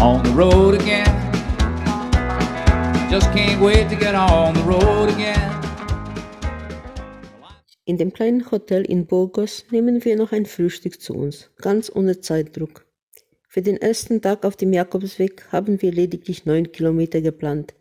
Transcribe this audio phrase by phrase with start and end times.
[0.00, 1.04] on the road again.
[3.10, 5.50] Just can't wait to get on the road again.
[7.84, 12.20] In dem kleinen Hotel in Burgos nehmen wir noch ein Frühstück zu uns, ganz ohne
[12.20, 12.86] Zeitdruck.
[13.48, 17.74] Für den ersten Tag auf dem Jakobsweg haben wir lediglich neun Kilometer geplant.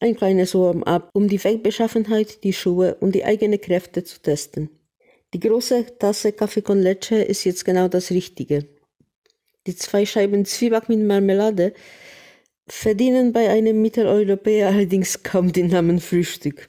[0.00, 4.70] Ein kleines Warm-up, um die Wegbeschaffenheit, die Schuhe und die eigenen Kräfte zu testen.
[5.34, 8.75] Die große Tasse Kaffee con Leche ist jetzt genau das Richtige.
[9.66, 11.74] Die zwei Scheiben Zwieback mit Marmelade
[12.68, 16.68] verdienen bei einem Mitteleuropäer allerdings kaum den Namen Frühstück.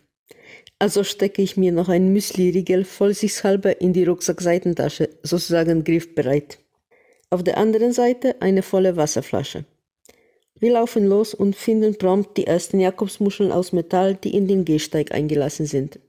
[0.79, 6.59] Also stecke ich mir noch ein Müsli-Riegel vollsichtshalber in die Rucksackseitentasche, sozusagen griffbereit.
[7.29, 9.66] Auf der anderen Seite eine volle Wasserflasche.
[10.59, 15.11] Wir laufen los und finden prompt die ersten Jakobsmuscheln aus Metall, die in den Gehsteig
[15.11, 15.99] eingelassen sind.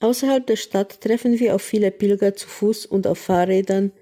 [0.00, 3.92] Außerhalb der Stadt treffen wir auf viele Pilger zu Fuß und auf Fahrrädern,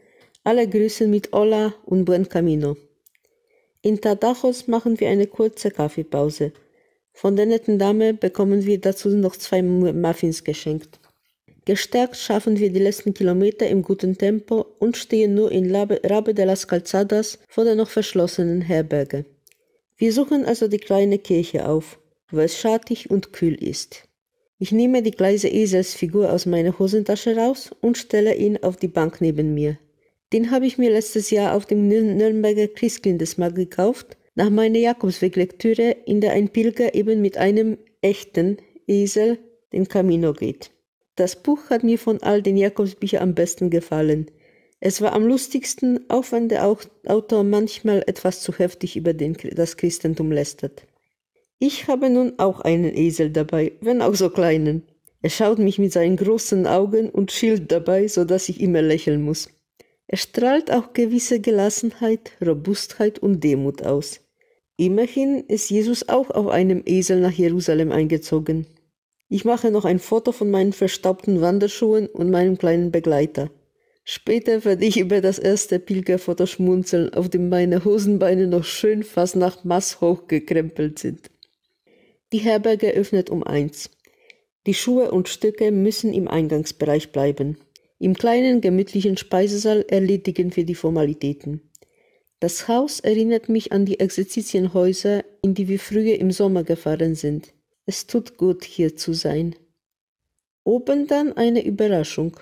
[0.48, 2.78] alle grüßen mit Hola und Buen Camino.
[3.82, 6.52] In Tadajos machen wir eine kurze Kaffeepause.
[7.12, 11.00] Von der netten Dame bekommen wir dazu noch zwei Muffins geschenkt.
[11.66, 16.46] Gestärkt schaffen wir die letzten Kilometer im guten Tempo und stehen nur in Rabe de
[16.46, 19.26] las Calzadas vor der noch verschlossenen Herberge.
[19.98, 21.98] Wir suchen also die kleine Kirche auf,
[22.30, 24.08] wo es schattig und kühl ist.
[24.58, 29.20] Ich nehme die gleise Eselsfigur aus meiner Hosentasche raus und stelle ihn auf die Bank
[29.20, 29.76] neben mir.
[30.32, 36.20] Den habe ich mir letztes Jahr auf dem Nürnberger Christkindesmarkt gekauft, nach meiner Jakobsweglektüre, in
[36.20, 39.38] der ein Pilger eben mit einem echten Esel
[39.72, 40.70] den Camino geht.
[41.16, 44.30] Das Buch hat mir von all den Jakobsbüchern am besten gefallen.
[44.80, 46.64] Es war am lustigsten, auch wenn der
[47.06, 50.86] Autor manchmal etwas zu heftig über den, das Christentum lästert.
[51.58, 54.84] Ich habe nun auch einen Esel dabei, wenn auch so kleinen.
[55.20, 59.22] Er schaut mich mit seinen großen Augen und schielt dabei, so dass ich immer lächeln
[59.22, 59.48] muss.
[60.08, 64.20] Er strahlt auch gewisse Gelassenheit, Robustheit und Demut aus.
[64.78, 68.66] Immerhin ist Jesus auch auf einem Esel nach Jerusalem eingezogen.
[69.28, 73.50] Ich mache noch ein Foto von meinen verstaubten Wanderschuhen und meinem kleinen Begleiter.
[74.02, 79.36] Später werde ich über das erste Pilgerfoto schmunzeln, auf dem meine Hosenbeine noch schön fast
[79.36, 81.30] nach Maß hochgekrempelt sind.
[82.32, 83.90] Die Herberge öffnet um eins.
[84.66, 87.58] Die Schuhe und Stücke müssen im Eingangsbereich bleiben.
[87.98, 91.62] Im kleinen, gemütlichen Speisesaal erledigen wir die Formalitäten.
[92.40, 97.52] Das Haus erinnert mich an die Exerzitienhäuser, in die wir früher im Sommer gefahren sind.
[97.86, 99.56] Es tut gut, hier zu sein.
[100.62, 102.38] Oben dann eine Überraschung.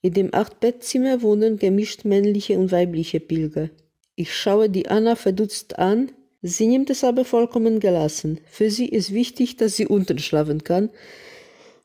[0.00, 3.70] In dem Achtbettzimmer wohnen gemischt männliche und weibliche Pilger.
[4.16, 6.10] Ich schaue die Anna verdutzt an,
[6.42, 8.40] sie nimmt es aber vollkommen gelassen.
[8.46, 10.90] Für sie ist wichtig, dass sie unten schlafen kann.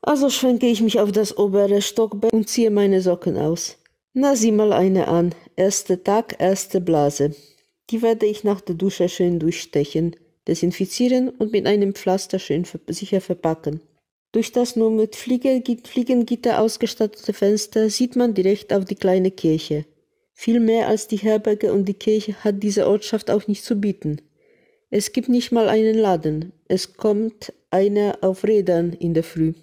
[0.04, 3.78] Also schwenke ich mich auf das obere Stockbett und ziehe meine Socken aus.
[4.14, 5.34] Na, sieh mal eine an.
[5.56, 7.36] Erster Tag, erste Blase.
[7.90, 10.16] Die werde ich nach der Dusche schön durchstechen
[10.48, 13.82] desinfizieren und mit einem Pflaster schön sicher verpacken.
[14.32, 19.86] Durch das nur mit Fliegengitter ausgestattete Fenster sieht man direkt auf die kleine Kirche.
[20.34, 24.22] Viel mehr als die Herberge und die Kirche hat diese Ortschaft auch nicht zu bieten.
[24.90, 26.52] Es gibt nicht mal einen Laden.
[26.68, 29.54] Es kommt einer auf Rädern in der Früh.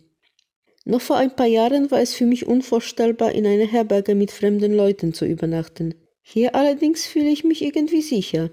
[0.90, 4.74] Noch vor ein paar Jahren war es für mich unvorstellbar, in einer Herberge mit fremden
[4.74, 5.94] Leuten zu übernachten.
[6.20, 8.50] Hier allerdings fühle ich mich irgendwie sicher.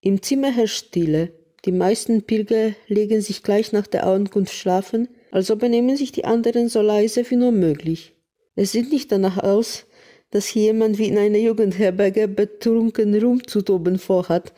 [0.00, 1.32] Im Zimmer herrscht Stille.
[1.64, 6.68] Die meisten Pilger legen sich gleich nach der Ankunft schlafen, also benehmen sich die anderen
[6.68, 8.12] so leise wie nur möglich.
[8.54, 9.86] Es sieht nicht danach aus,
[10.30, 14.52] dass hier jemand wie in einer Jugendherberge betrunken rumzutoben vorhat,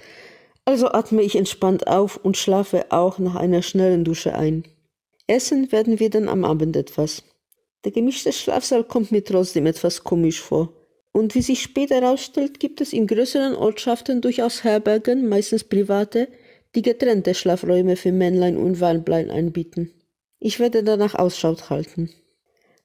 [0.66, 4.64] also atme ich entspannt auf und schlafe auch nach einer schnellen Dusche ein.
[5.26, 7.22] Essen werden wir dann am Abend etwas.
[7.84, 10.72] Der gemischte Schlafsaal kommt mir trotzdem etwas komisch vor.
[11.12, 16.28] Und wie sich später herausstellt, gibt es in größeren Ortschaften durchaus Herbergen, meistens private,
[16.74, 19.92] die getrennte Schlafräume für Männlein und Weiblein anbieten.
[20.40, 22.10] Ich werde danach Ausschau halten.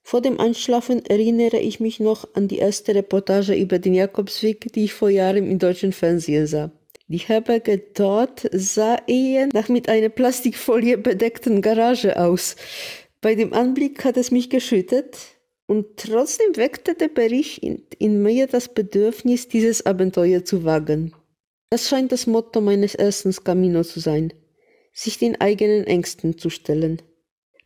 [0.02, 4.86] Vor dem Einschlafen erinnere ich mich noch an die erste Reportage über den Jakobsweg, die
[4.86, 6.72] ich vor Jahren im deutschen Fernsehen sah.
[7.12, 12.56] Die Herberge dort sah eher nach mit einer Plastikfolie bedeckten Garage aus.
[13.20, 15.18] Bei dem Anblick hat es mich geschüttet,
[15.66, 21.16] und trotzdem weckte der Bericht in, in mir das Bedürfnis, dieses Abenteuer zu wagen.
[21.72, 24.32] Das scheint das Motto meines ersten Camino zu sein,
[24.94, 27.02] sich den eigenen Ängsten zu stellen.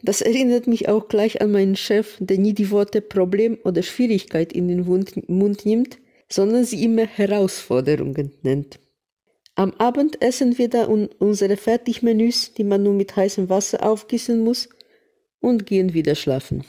[0.01, 4.53] Das erinnert mich auch gleich an meinen Chef, der nie die Worte Problem oder Schwierigkeit
[4.53, 5.97] in den Mund nimmt,
[6.29, 8.79] sondern sie immer Herausforderungen nennt.
[9.55, 14.69] Am Abend essen wir da unsere Fertigmenüs, die man nur mit heißem Wasser aufgießen muss,
[15.39, 16.63] und gehen wieder schlafen.